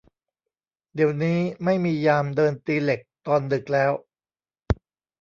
[0.93, 3.91] เดี๋ยวนี้ไม่มียามเดินตีเหล็กตอนดึกแล้ว